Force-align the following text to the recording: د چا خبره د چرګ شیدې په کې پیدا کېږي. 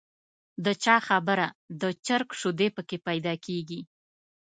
د 0.65 0.67
چا 0.83 0.95
خبره 1.07 1.47
د 1.81 1.83
چرګ 2.05 2.29
شیدې 2.39 2.67
په 2.75 2.81
کې 2.87 2.97
پیدا 3.07 3.33
کېږي. 3.45 3.81